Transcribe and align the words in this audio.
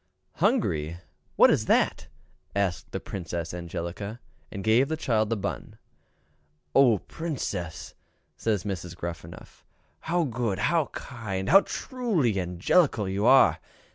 "Hungry! 0.37 0.97
what 1.35 1.51
is 1.51 1.67
that?" 1.67 2.07
asked 2.55 2.89
Princess 3.03 3.53
Angelica, 3.53 4.19
and 4.51 4.63
gave 4.63 4.87
the 4.87 4.97
child 4.97 5.29
the 5.29 5.37
bun. 5.37 5.77
"Oh, 6.73 6.97
Princess!" 6.97 7.93
says 8.35 8.63
Gruffanuff, 8.95 9.63
"how 9.99 10.23
good, 10.23 10.57
how 10.57 10.87
kind, 10.87 11.49
how 11.49 11.59
truly 11.61 12.39
angelical 12.39 13.07
you 13.07 13.27
are! 13.27 13.59